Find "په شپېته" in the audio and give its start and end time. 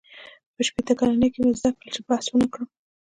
0.55-0.93